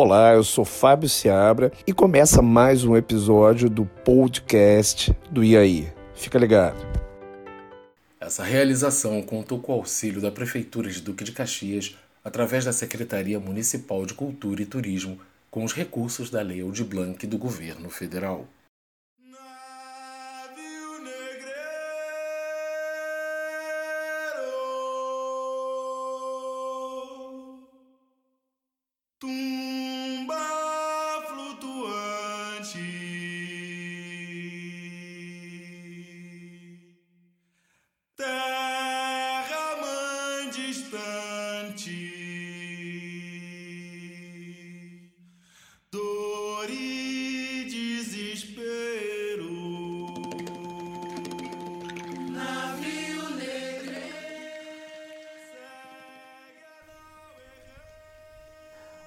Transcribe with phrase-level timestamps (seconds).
[0.00, 5.92] Olá, eu sou Fábio Seabra e começa mais um episódio do podcast do IAI.
[6.14, 6.78] Fica ligado.
[8.20, 13.40] Essa realização contou com o auxílio da Prefeitura de Duque de Caxias através da Secretaria
[13.40, 15.18] Municipal de Cultura e Turismo
[15.50, 18.46] com os recursos da Lei Aldir Blanc do Governo Federal.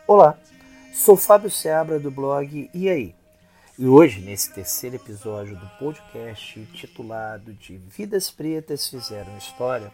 [0.06, 0.38] Olá,
[0.94, 3.16] sou Fábio Seabra do blog E aí?
[3.80, 9.92] E hoje, nesse terceiro episódio do podcast titulado de Vidas Pretas Fizeram História,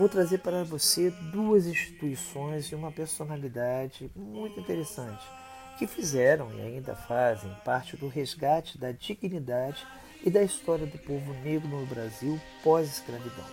[0.00, 5.22] vou trazer para você duas instituições e uma personalidade muito interessante
[5.78, 9.86] que fizeram e ainda fazem parte do resgate da dignidade
[10.24, 13.44] e da história do povo negro no Brasil pós-escravidão.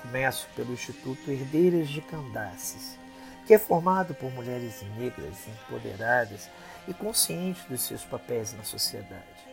[0.00, 2.98] Começo pelo Instituto Herdeiras de Candaces,
[3.46, 6.48] que é formado por mulheres negras empoderadas
[6.88, 9.46] e conscientes dos seus papéis na sociedade.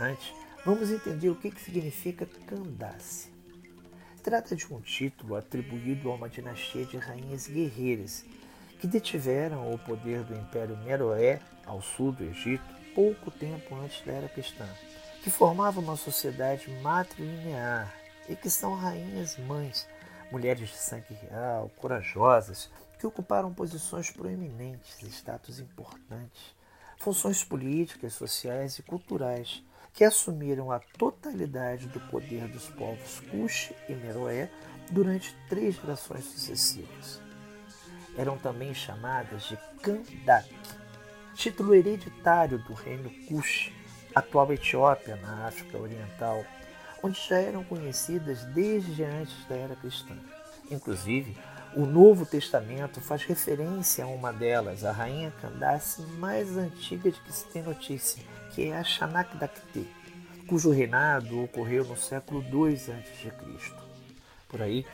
[0.00, 0.32] Antes,
[0.64, 3.37] vamos entender o que significa Candace.
[4.28, 8.26] Trata de um título atribuído a uma dinastia de rainhas guerreiras
[8.78, 12.62] que detiveram o poder do Império Meroé ao sul do Egito
[12.94, 14.68] pouco tempo antes da Era Cristã,
[15.24, 17.90] que formava uma sociedade matrilinear
[18.28, 19.88] e que são rainhas mães,
[20.30, 26.54] mulheres de sangue real, corajosas, que ocuparam posições proeminentes, status importantes,
[26.98, 29.64] funções políticas, sociais e culturais,
[29.98, 34.48] que assumiram a totalidade do poder dos povos Cush e Meroé
[34.92, 37.20] durante três gerações sucessivas.
[38.16, 40.48] Eram também chamadas de Kandak,
[41.34, 43.72] título hereditário do reino Cush,
[44.14, 46.44] atual Etiópia, na África Oriental,
[47.02, 50.16] onde já eram conhecidas desde antes da era cristã.
[50.70, 51.36] Inclusive,
[51.76, 57.32] o Novo Testamento faz referência a uma delas, a rainha Candace mais antiga de que
[57.32, 59.86] se tem notícia, que é a Chanakdakte,
[60.46, 63.32] cujo reinado ocorreu no século II a.C.
[64.48, 64.86] Por aí,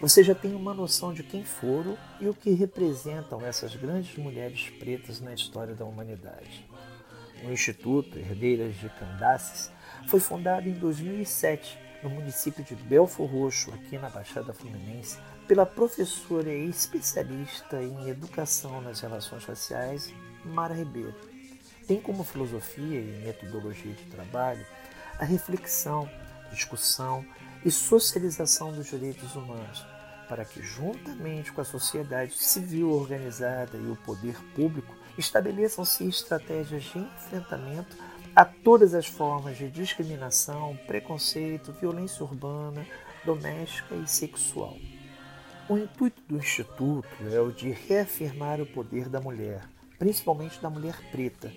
[0.00, 4.68] você já tem uma noção de quem foram e o que representam essas grandes mulheres
[4.78, 6.68] pretas na história da humanidade.
[7.44, 9.70] O Instituto Herdeiras de Candaces
[10.08, 16.52] foi fundado em 2007 no município de Belfor Roxo, aqui na Baixada Fluminense, pela professora
[16.52, 20.12] e especialista em educação nas relações raciais,
[20.44, 21.14] Mara Ribeiro.
[21.86, 24.66] Tem como filosofia e metodologia de trabalho
[25.18, 26.08] a reflexão,
[26.50, 27.24] discussão
[27.64, 29.86] e socialização dos direitos humanos,
[30.28, 36.98] para que, juntamente com a sociedade civil organizada e o poder público, estabeleçam-se estratégias de
[36.98, 37.96] enfrentamento
[38.36, 42.86] a todas as formas de discriminação, preconceito, violência urbana,
[43.24, 44.76] doméstica e sexual.
[45.66, 49.66] O intuito do Instituto é o de reafirmar o poder da mulher,
[49.98, 51.50] principalmente da mulher preta,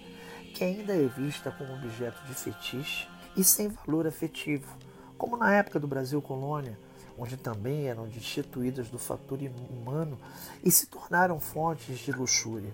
[0.55, 4.73] que ainda é vista como objeto de fetiche e sem valor afetivo,
[5.17, 6.79] como na época do Brasil colônia,
[7.17, 9.37] onde também eram destituídas do fator
[9.69, 10.17] humano
[10.63, 12.73] e se tornaram fontes de luxúria.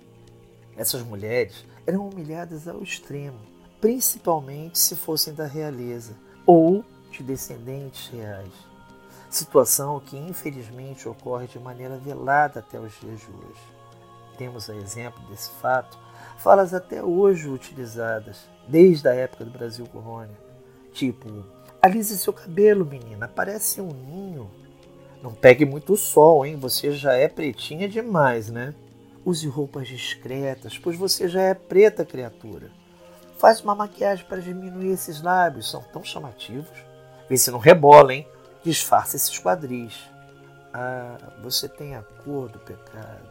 [0.77, 3.54] Essas mulheres eram humilhadas ao extremo,
[3.85, 8.51] principalmente se fossem da realeza ou de descendentes reais
[9.29, 13.61] situação que infelizmente ocorre de maneira velada até os dias de hoje.
[14.39, 15.99] Temos a exemplo desse fato
[16.39, 20.35] falas até hoje utilizadas, desde a época do Brasil colônia,
[20.91, 21.45] tipo:
[21.79, 24.49] alise seu cabelo, menina, parece um ninho.
[25.21, 26.55] Não pegue muito sol, hein?
[26.55, 28.73] Você já é pretinha demais, né?
[29.23, 32.71] Use roupas discretas, pois você já é preta, criatura.
[33.37, 36.77] Faz uma maquiagem para diminuir esses lábios, são tão chamativos.
[37.29, 38.27] Vê se não rebola, hein?
[38.63, 40.09] Disfarça esses quadris.
[40.73, 43.29] Ah, você tem a cor do pecado.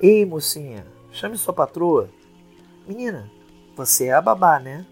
[0.00, 2.08] Ei, mocinha, chame sua patroa.
[2.86, 3.30] Menina,
[3.76, 4.86] você é a babá, né?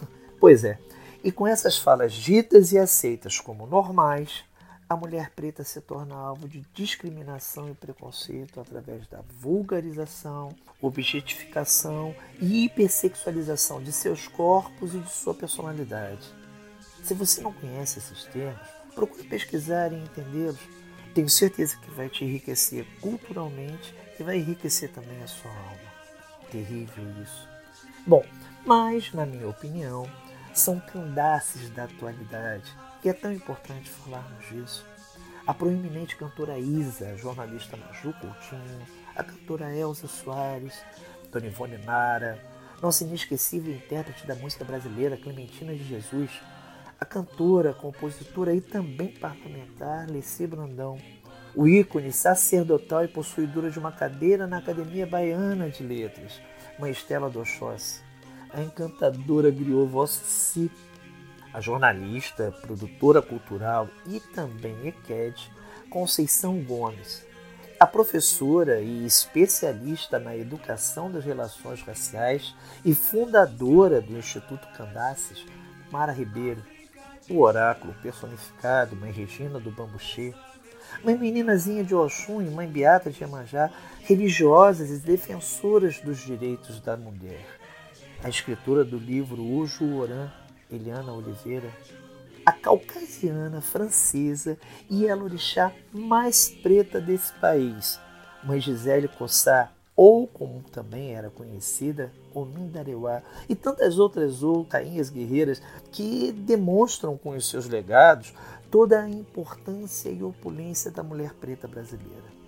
[0.38, 0.78] pois é.
[1.22, 4.44] E com essas falas ditas e aceitas como normais,
[4.94, 10.50] a mulher preta se torna alvo de discriminação e preconceito através da vulgarização,
[10.80, 16.26] objetificação e hipersexualização de seus corpos e de sua personalidade.
[17.02, 20.60] Se você não conhece esses termos, Procure pesquisar e entendê-los.
[21.14, 25.94] Tenho certeza que vai te enriquecer culturalmente e vai enriquecer também a sua alma.
[26.50, 27.48] terrível isso.
[28.06, 28.24] Bom,
[28.64, 30.08] mas, na minha opinião,
[30.52, 32.72] são candaces da atualidade
[33.04, 34.84] e é tão importante falarmos disso.
[35.46, 40.82] A proeminente cantora Isa, jornalista Maju Coutinho, a cantora Elza Soares,
[41.30, 42.42] Dona Ivone Nara,
[42.80, 46.30] nossa inesquecível intérprete da música brasileira Clementina de Jesus,
[46.98, 50.98] a cantora, compositora e também parlamentar Leci Brandão,
[51.54, 56.40] o ícone sacerdotal e possuidora de uma cadeira na Academia Baiana de Letras,
[56.78, 58.02] Mãe Estela do Oxóssi,
[58.50, 60.70] a encantadora griot Vossi,
[61.54, 65.52] a jornalista, produtora cultural e também EQED,
[65.88, 67.24] Conceição Gomes,
[67.78, 72.52] a professora e especialista na educação das relações raciais
[72.84, 75.46] e fundadora do Instituto Candaces,
[75.92, 76.60] Mara Ribeiro,
[77.30, 80.34] o oráculo personificado, Mãe Regina do Bambuchê,
[81.04, 86.96] Mãe Meninazinha de Oxum e Mãe Beata de Iemanjá, religiosas e defensoras dos direitos da
[86.96, 87.46] mulher.
[88.24, 90.30] A escritora do livro Ujo Oran,
[90.70, 91.70] Eliana Oliveira,
[92.44, 94.58] a caucasiana francesa
[94.90, 97.98] e a lorixá mais preta desse país,
[98.42, 105.62] Mãe Gisele Cossá, ou como também era conhecida, Omindareuá, e tantas outras cainhas guerreiras
[105.92, 108.34] que demonstram com os seus legados
[108.70, 112.43] toda a importância e opulência da mulher preta brasileira.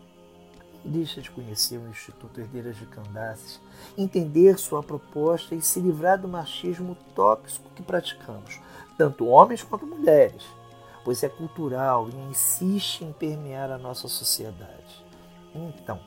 [0.87, 3.61] Deixa de conhecer o Instituto Herdeiras de Candaces,
[3.99, 8.61] entender sua proposta e se livrar do machismo tóxico que praticamos,
[8.97, 10.45] tanto homens quanto mulheres,
[11.05, 15.05] pois é cultural e insiste em permear a nossa sociedade.
[15.53, 16.01] Então,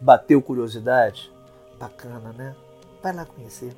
[0.00, 1.30] Bateu curiosidade?
[1.78, 2.56] Bacana, né?
[3.02, 3.76] Vai lá conhecer.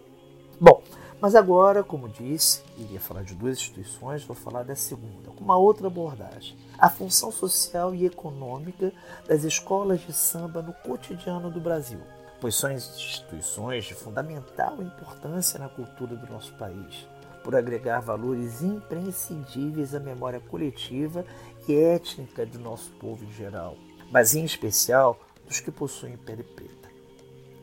[0.61, 0.81] Bom,
[1.23, 5.57] mas agora, como disse, iria falar de duas instituições, vou falar da segunda, com uma
[5.57, 6.57] outra abordagem.
[6.77, 8.93] A função social e econômica
[9.29, 12.01] das escolas de samba no cotidiano do Brasil,
[12.41, 17.07] pois são instituições de fundamental importância na cultura do nosso país,
[17.45, 21.25] por agregar valores imprescindíveis à memória coletiva
[21.69, 23.77] e étnica do nosso povo em geral,
[24.11, 26.91] mas em especial dos que possuem pele preta.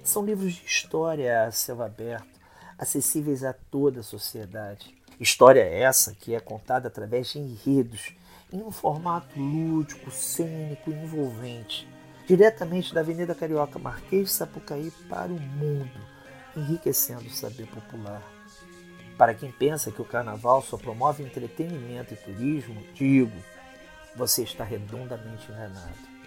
[0.02, 2.39] São livros de história a céu aberto,
[2.80, 4.96] acessíveis a toda a sociedade.
[5.20, 8.14] História essa que é contada através de enredos,
[8.52, 11.88] em um formato lúdico, cênico e envolvente,
[12.26, 16.00] diretamente da Avenida Carioca Marquês de Sapucaí para o mundo,
[16.56, 18.24] enriquecendo o saber popular.
[19.18, 23.38] Para quem pensa que o carnaval só promove entretenimento e turismo, digo,
[24.16, 26.19] você está redondamente enganado.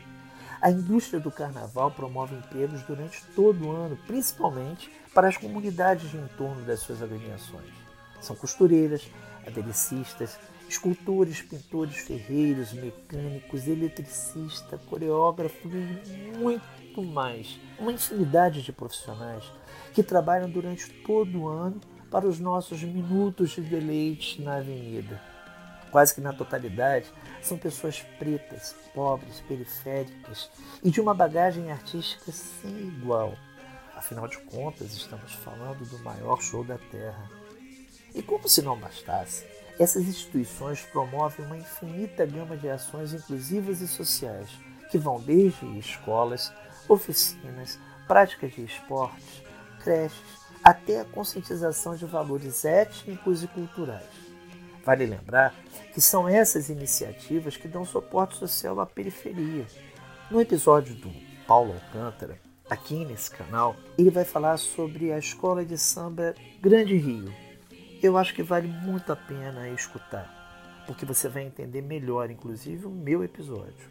[0.63, 6.17] A indústria do carnaval promove empregos durante todo o ano, principalmente para as comunidades de
[6.17, 7.75] entorno das suas agremiações.
[8.21, 9.11] São costureiras,
[9.45, 10.39] adelicistas,
[10.69, 17.59] escultores, pintores, ferreiros, mecânicos, eletricistas, coreógrafos e muito mais.
[17.77, 19.43] Uma infinidade de profissionais
[19.93, 25.32] que trabalham durante todo o ano para os nossos minutos de deleite na avenida
[25.93, 27.13] quase que na totalidade,
[27.43, 30.51] são pessoas pretas, pobres, periféricas
[30.83, 33.35] e de uma bagagem artística sem igual.
[33.95, 37.31] Afinal de contas, estamos falando do maior show da Terra.
[38.15, 39.47] E como se não bastasse,
[39.79, 44.49] essas instituições promovem uma infinita gama de ações inclusivas e sociais,
[44.91, 46.53] que vão desde escolas,
[46.89, 47.79] oficinas,
[48.09, 49.43] práticas de esportes,
[49.83, 54.32] creches, até a conscientização de valores étnicos e culturais.
[54.85, 55.55] Vale lembrar
[55.93, 59.67] que são essas iniciativas que dão suporte social à periferia.
[60.31, 61.11] No episódio do
[61.47, 67.33] Paulo Alcântara, aqui nesse canal, ele vai falar sobre a escola de samba Grande Rio.
[68.03, 72.91] Eu acho que vale muito a pena escutar, porque você vai entender melhor, inclusive, o
[72.91, 73.91] meu episódio.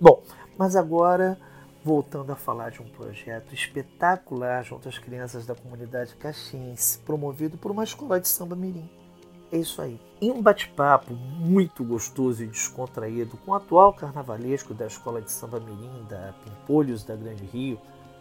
[0.00, 0.22] Bom,
[0.58, 1.38] mas agora
[1.84, 7.70] voltando a falar de um projeto espetacular junto às crianças da comunidade caxiense, promovido por
[7.70, 8.88] uma escola de samba mirim.
[9.52, 10.00] É isso aí.
[10.18, 15.60] Em um bate-papo muito gostoso e descontraído com o atual carnavalesco da Escola de Samba
[15.60, 17.78] Mirim da Pimpolhos da Grande Rio,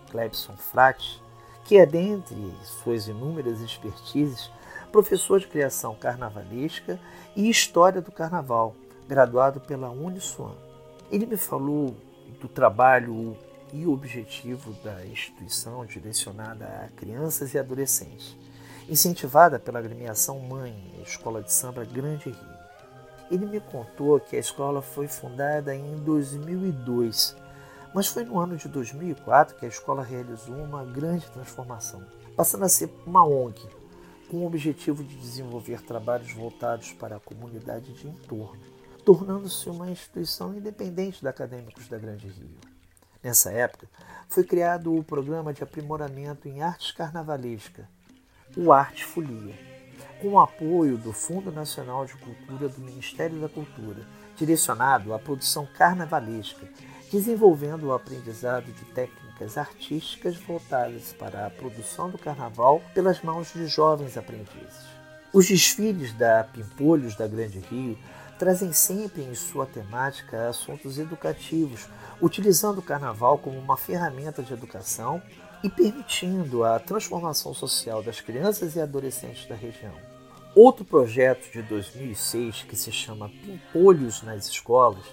[0.09, 1.23] Clebson Frati,
[1.63, 4.51] que é, dentre suas inúmeras expertises,
[4.91, 6.99] professor de criação carnavalesca
[7.33, 8.75] e história do carnaval,
[9.07, 10.55] graduado pela Uniswan.
[11.09, 11.95] Ele me falou
[12.41, 13.37] do trabalho
[13.71, 18.35] e objetivo da instituição direcionada a crianças e adolescentes
[18.89, 22.61] incentivada pela agremiação Mãe, Escola de Samba Grande Rio.
[23.29, 27.35] Ele me contou que a escola foi fundada em 2002,
[27.93, 32.03] mas foi no ano de 2004 que a escola realizou uma grande transformação,
[32.35, 33.61] passando a ser uma ONG,
[34.29, 38.61] com o objetivo de desenvolver trabalhos voltados para a comunidade de entorno,
[39.05, 42.57] tornando-se uma instituição independente da Acadêmicos da Grande Rio.
[43.23, 43.87] Nessa época,
[44.27, 47.87] foi criado o Programa de Aprimoramento em Artes Carnavalesca,
[48.57, 49.55] o Arte Folia,
[50.21, 54.05] com o apoio do Fundo Nacional de Cultura do Ministério da Cultura,
[54.35, 56.67] direcionado à produção carnavalesca,
[57.11, 63.65] desenvolvendo o aprendizado de técnicas artísticas voltadas para a produção do carnaval pelas mãos de
[63.67, 64.85] jovens aprendizes.
[65.33, 67.97] Os desfiles da Pimpolhos da Grande Rio
[68.37, 71.87] trazem sempre em sua temática assuntos educativos,
[72.21, 75.21] utilizando o carnaval como uma ferramenta de educação
[75.63, 79.93] e permitindo a transformação social das crianças e adolescentes da região.
[80.55, 85.05] Outro projeto de 2006, que se chama Pimpolhos nas Escolas,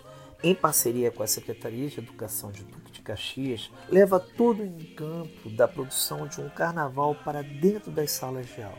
[0.43, 5.49] em parceria com a Secretaria de Educação de Duque de Caxias, leva todo o encanto
[5.51, 8.79] da produção de um carnaval para dentro das salas de aula.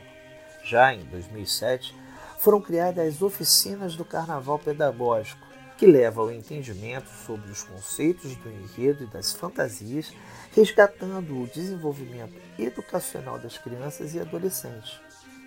[0.63, 1.95] Já em 2007,
[2.37, 5.45] foram criadas as oficinas do carnaval pedagógico,
[5.79, 10.13] que leva ao entendimento sobre os conceitos do enredo e das fantasias,
[10.53, 14.99] resgatando o desenvolvimento educacional das crianças e adolescentes.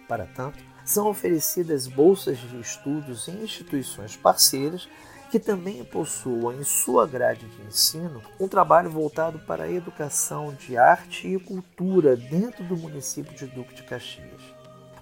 [0.09, 4.89] Para tanto, são oferecidas bolsas de estudos em instituições parceiras
[5.31, 10.79] que também possuam em sua grade de ensino um trabalho voltado para a educação de
[10.79, 14.41] arte e cultura dentro do município de Duque de Caxias.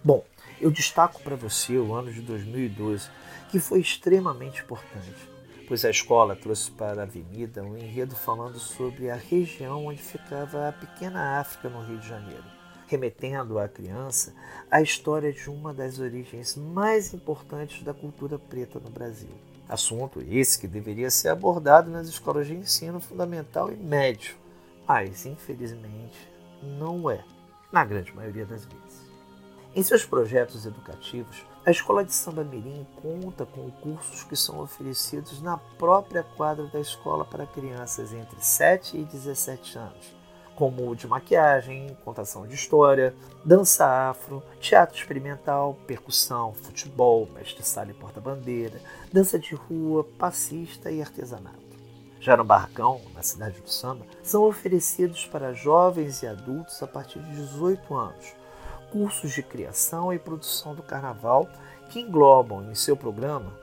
[0.02, 0.24] Bom,
[0.60, 3.08] eu destaco para você o ano de 2012,
[3.50, 5.16] que foi extremamente importante,
[5.66, 10.68] pois a escola trouxe para a avenida um enredo falando sobre a região onde ficava
[10.68, 12.44] a pequena África no Rio de Janeiro,
[12.86, 14.34] remetendo à criança
[14.70, 19.30] a história de uma das origens mais importantes da cultura preta no Brasil.
[19.68, 24.34] Assunto esse que deveria ser abordado nas escolas de ensino fundamental e médio,
[24.86, 26.28] mas infelizmente
[26.62, 27.24] não é,
[27.72, 29.09] na grande maioria das vezes.
[29.72, 35.40] Em seus projetos educativos, a Escola de Samba Mirim conta com cursos que são oferecidos
[35.40, 40.16] na própria quadra da escola para crianças entre 7 e 17 anos,
[40.56, 48.80] como de maquiagem, contação de história, dança afro, teatro experimental, percussão, futebol, mestre-sala e porta-bandeira,
[49.12, 51.70] dança de rua, passista e artesanato.
[52.18, 57.20] Já no Barracão, na cidade do samba, são oferecidos para jovens e adultos a partir
[57.20, 58.39] de 18 anos
[58.90, 61.48] cursos de criação e produção do carnaval
[61.88, 63.60] que englobam em seu programa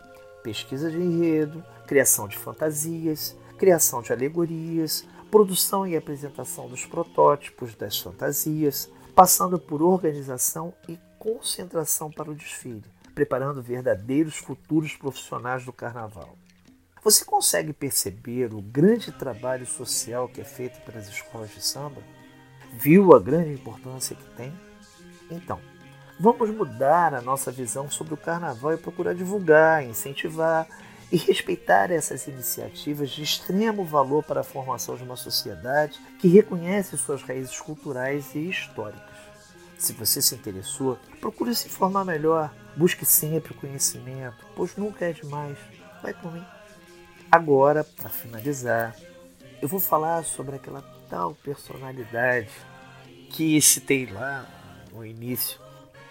[0.48, 8.00] pesquisa de enredo, criação de fantasias, criação de alegorias, produção e apresentação dos protótipos das
[8.00, 16.38] fantasias, passando por organização e concentração para o desfile, preparando verdadeiros futuros profissionais do carnaval.
[17.03, 22.01] Você consegue perceber o grande trabalho social que é feito pelas escolas de samba?
[22.74, 24.53] Viu a grande importância que tem?
[25.29, 25.60] Então,
[26.19, 30.67] vamos mudar a nossa visão sobre o carnaval e procurar divulgar, incentivar
[31.12, 36.98] e respeitar essas iniciativas de extremo valor para a formação de uma sociedade que reconhece
[36.98, 39.17] suas raízes culturais e históricas.
[39.77, 45.57] Se você se interessou, procure se informar melhor, busque sempre conhecimento, pois nunca é demais.
[46.01, 46.43] Vai por mim.
[47.31, 48.96] Agora, para finalizar,
[49.62, 52.50] eu vou falar sobre aquela tal personalidade
[53.29, 54.46] que citei lá
[54.98, 55.60] no início,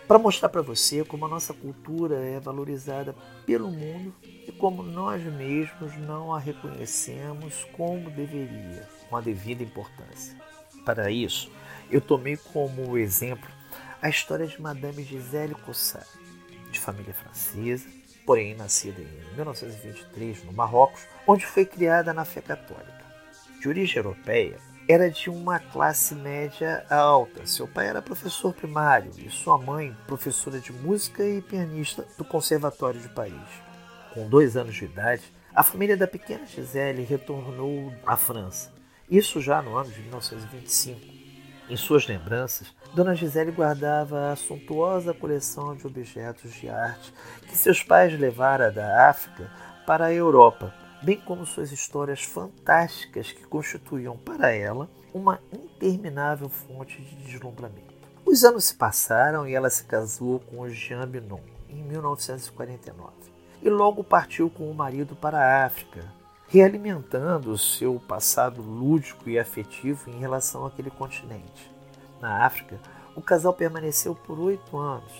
[0.06, 3.14] para mostrar para você como a nossa cultura é valorizada
[3.44, 10.36] pelo mundo e como nós mesmos não a reconhecemos como deveria, com a devida importância.
[10.84, 11.50] Para isso,
[11.90, 13.50] eu tomei como exemplo
[14.00, 16.06] a história de Madame Gisèle Cossat,
[16.70, 17.88] de família francesa,
[18.24, 23.04] porém nascida em 1923 no Marrocos, onde foi criada na fé católica.
[23.60, 27.44] De origem europeia, era de uma classe média alta.
[27.44, 33.00] Seu pai era professor primário e sua mãe professora de música e pianista do Conservatório
[33.00, 33.34] de Paris.
[34.14, 38.72] Com dois anos de idade, a família da pequena Gisele retornou à França,
[39.10, 41.16] isso já no ano de 1925.
[41.68, 47.12] Em suas lembranças, Dona Gisele guardava a suntuosa coleção de objetos de arte
[47.48, 49.50] que seus pais levaram da África
[49.84, 50.72] para a Europa
[51.06, 57.94] bem como suas histórias fantásticas que constituíam para ela uma interminável fonte de deslumbramento.
[58.24, 63.12] Os anos se passaram e ela se casou com Jean Binon em 1949
[63.62, 66.04] e logo partiu com o marido para a África,
[66.48, 71.70] realimentando seu passado lúdico e afetivo em relação àquele continente.
[72.20, 72.80] Na África,
[73.14, 75.12] o casal permaneceu por oito anos,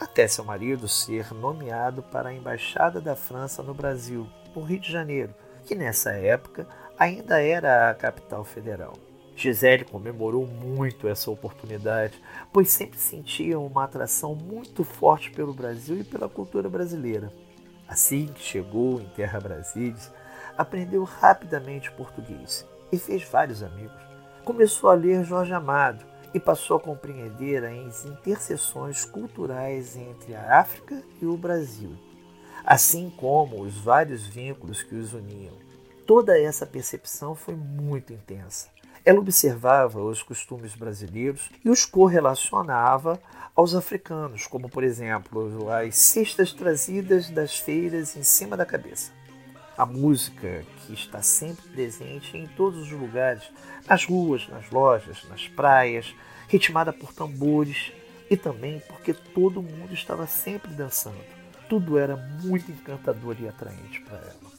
[0.00, 4.26] até seu marido ser nomeado para a Embaixada da França no Brasil
[4.56, 5.34] no Rio de Janeiro,
[5.64, 6.66] que nessa época
[6.98, 8.94] ainda era a capital federal.
[9.36, 12.20] Gisele comemorou muito essa oportunidade,
[12.50, 17.30] pois sempre sentia uma atração muito forte pelo Brasil e pela cultura brasileira.
[17.86, 19.94] Assim que chegou em Terra Brasília,
[20.56, 23.94] aprendeu rapidamente português e fez vários amigos.
[24.42, 31.02] Começou a ler Jorge Amado e passou a compreender as interseções culturais entre a África
[31.20, 31.92] e o Brasil,
[32.66, 35.54] assim como os vários vínculos que os uniam.
[36.04, 38.68] Toda essa percepção foi muito intensa.
[39.04, 43.20] Ela observava os costumes brasileiros e os correlacionava
[43.54, 49.12] aos africanos, como por exemplo as cestas trazidas das feiras em cima da cabeça.
[49.78, 53.44] A música que está sempre presente em todos os lugares,
[53.88, 56.12] nas ruas, nas lojas, nas praias,
[56.48, 57.92] ritmada por tambores
[58.28, 61.35] e também porque todo mundo estava sempre dançando.
[61.68, 64.56] Tudo era muito encantador e atraente para ela.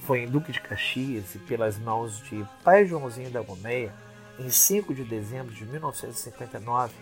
[0.00, 3.92] Foi em Duque de Caxias e pelas mãos de Pai Joãozinho da Gomeia,
[4.38, 6.94] em 5 de dezembro de 1959,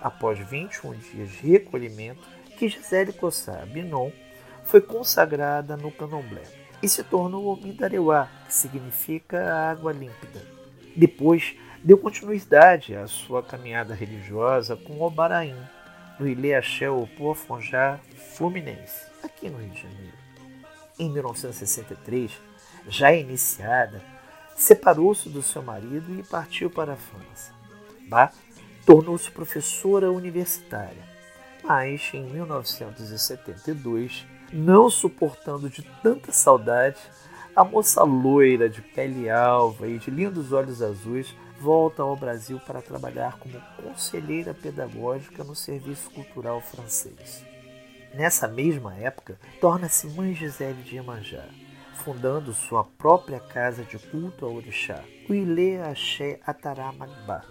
[0.00, 2.22] após 21 dias de recolhimento,
[2.58, 4.10] que Gisele Cossá Binon
[4.64, 6.42] foi consagrada no candomblé
[6.82, 10.42] e se tornou Mindareuá, que significa água límpida.
[10.96, 15.56] Depois, deu continuidade à sua caminhada religiosa com o Baraim,
[16.18, 17.98] no Ilê Axé Opofonjá
[18.34, 20.12] Fluminense, aqui no Rio de Janeiro.
[20.98, 22.30] Em 1963,
[22.88, 24.02] já iniciada,
[24.56, 27.52] separou-se do seu marido e partiu para a França.
[28.86, 31.02] Tornou-se professora universitária,
[31.62, 36.98] mas em 1972, não suportando de tanta saudade,
[37.56, 42.82] a moça loira de pele alva e de lindos olhos azuis volta ao Brasil para
[42.82, 47.44] trabalhar como conselheira pedagógica no Serviço Cultural Francês.
[48.12, 51.44] Nessa mesma época, torna-se mãe Gisele de Iemanjá
[52.04, 57.42] fundando sua própria casa de culto ao orixá, o Ilê Axé Ataramagba,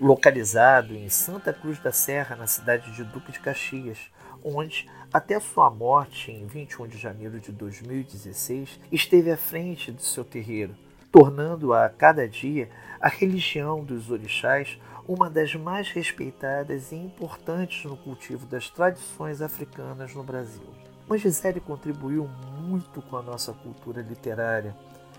[0.00, 3.98] localizado em Santa Cruz da Serra, na cidade de Duque de Caxias,
[4.42, 10.24] onde, até sua morte em 21 de janeiro de 2016, esteve à frente do seu
[10.24, 10.74] terreiro,
[11.10, 17.96] tornando a cada dia a religião dos orixás uma das mais respeitadas e importantes no
[17.96, 20.66] cultivo das tradições africanas no Brasil.
[21.08, 22.28] Mas Gisele contribuiu
[22.60, 24.76] muito com a nossa cultura literária.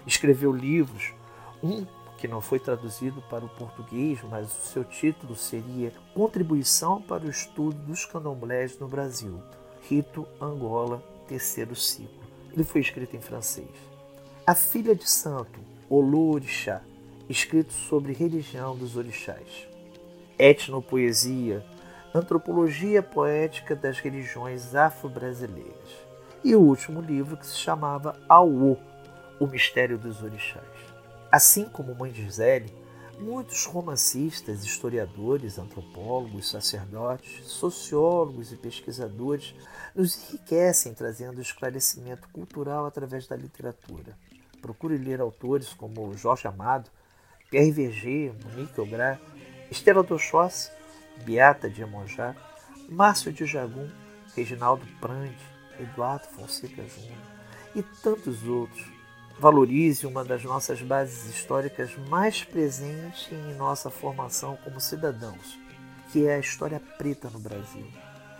[0.07, 1.13] Escreveu livros,
[1.61, 1.85] um
[2.17, 7.29] que não foi traduzido para o português, mas o seu título seria Contribuição para o
[7.29, 9.41] Estudo dos Candomblés no Brasil,
[9.81, 12.21] Rito Angola, terceiro ciclo.
[12.53, 13.67] Ele foi escrito em francês.
[14.47, 15.59] A Filha de Santo,
[15.93, 16.81] Olu Orixá,
[17.27, 19.67] escrito sobre religião dos orixás.
[20.39, 21.65] Etnopoesia,
[22.15, 25.89] Antropologia Poética das Religiões Afro-Brasileiras.
[26.45, 28.77] E o último livro que se chamava Auô,
[29.37, 30.63] O Mistério dos Orixás.
[31.29, 32.73] Assim como Mãe de Gisele,
[33.19, 39.53] muitos romancistas, historiadores, antropólogos, sacerdotes, sociólogos e pesquisadores
[39.93, 44.15] nos enriquecem trazendo esclarecimento cultural através da literatura.
[44.61, 46.89] Procure ler autores como Jorge Amado,
[47.49, 49.19] Pierre Verger, Monique Ograr,
[49.69, 50.71] Estela Dochossi
[51.25, 52.35] Beata de Emonjá,
[52.89, 53.89] Márcio de Jagum,
[54.35, 55.37] Reginaldo Prandi,
[55.79, 57.17] Eduardo Fonseca Júnior
[57.75, 58.91] e tantos outros.
[59.39, 65.57] Valorize uma das nossas bases históricas mais presentes em nossa formação como cidadãos,
[66.11, 67.87] que é a história preta no Brasil,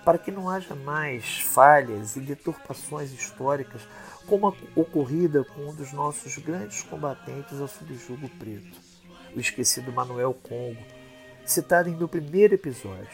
[0.04, 3.82] para que não haja mais falhas e deturpações históricas
[4.28, 8.80] como a ocorrida com um dos nossos grandes combatentes ao subjugo preto,
[9.36, 10.82] o esquecido Manuel Congo,
[11.46, 13.10] citado em meu primeiro episódio.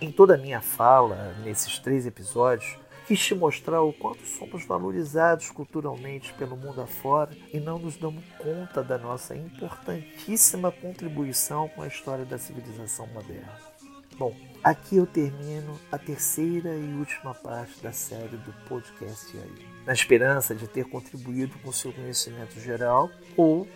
[0.00, 2.76] Em toda a minha fala, nesses três episódios,
[3.06, 8.24] quis te mostrar o quanto somos valorizados culturalmente pelo mundo afora e não nos damos
[8.38, 13.71] conta da nossa importantíssima contribuição com a história da civilização moderna.
[14.18, 19.92] Bom, aqui eu termino a terceira e última parte da série do podcast aí, na
[19.92, 23.66] esperança de ter contribuído com seu conhecimento geral ou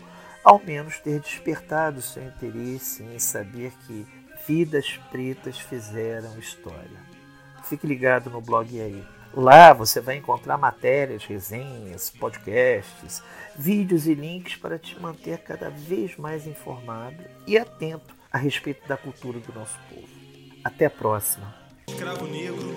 [0.44, 4.06] ao menos ter despertado seu interesse em saber que
[4.46, 7.00] vidas pretas fizeram história.
[7.64, 9.04] Fique ligado no blog aí.
[9.34, 13.22] Lá você vai encontrar matérias, resenhas, podcasts,
[13.56, 18.96] vídeos e links para te manter cada vez mais informado e atento a respeito da
[18.96, 20.25] cultura do nosso povo.
[20.66, 21.54] Até a próxima.
[21.86, 22.74] Escravo negro,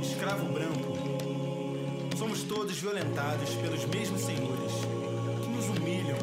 [0.00, 0.96] escravo branco,
[2.16, 4.72] somos todos violentados pelos mesmos senhores
[5.42, 6.16] que nos humilham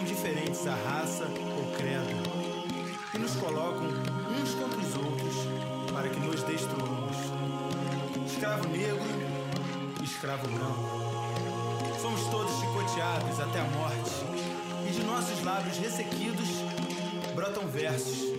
[0.00, 2.16] indiferentes à raça ou credo,
[3.12, 3.88] e nos colocam
[4.40, 5.34] uns contra os outros
[5.92, 7.16] para que nos destruamos.
[8.24, 9.04] Escravo negro,
[10.02, 12.00] escravo branco.
[12.00, 14.10] Somos todos chicoteados até a morte,
[14.88, 16.48] e de nossos lábios ressequidos
[17.34, 18.32] brotam versos,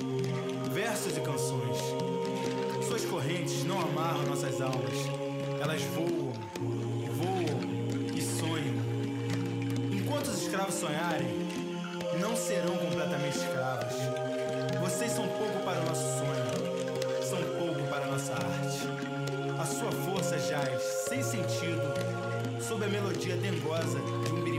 [0.86, 1.78] versos e canções.
[2.88, 4.94] Suas correntes não amarram nossas almas,
[5.60, 6.32] elas voam,
[7.10, 8.76] voam e sonham.
[9.92, 11.28] Enquanto os escravos sonharem,
[12.22, 13.96] não serão completamente escravas.
[14.80, 18.88] Vocês são pouco para o nosso sonho, são pouco para a nossa arte.
[19.60, 21.82] A sua força jaz, sem sentido,
[22.62, 24.55] sob a melodia dengosa de um.